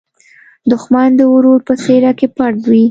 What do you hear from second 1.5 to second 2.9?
په څېره کې پټ وي